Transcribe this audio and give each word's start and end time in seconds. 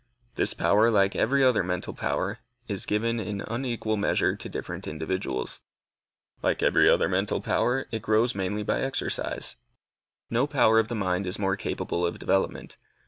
This 0.33 0.55
power, 0.55 0.89
like 0.89 1.15
every 1.15 1.43
other 1.43 1.61
mental 1.63 1.93
power, 1.93 2.39
is 2.67 2.87
given 2.87 3.19
in 3.19 3.41
unequal 3.45 3.97
measure 3.97 4.35
to 4.35 4.49
different 4.49 4.87
individuals. 4.87 5.61
Like 6.41 6.63
every 6.63 6.89
other 6.89 7.07
mental 7.07 7.39
power, 7.39 7.81
also, 7.81 7.89
it 7.91 8.01
grows 8.01 8.33
mainly 8.33 8.63
by 8.63 8.81
exercise. 8.81 9.57
No 10.27 10.47
power 10.47 10.79
of 10.79 10.87
the 10.87 10.95
mind 10.95 11.27
is 11.27 11.37
more 11.37 11.55
capable 11.55 12.03
of 12.03 12.17
development. 12.17 12.77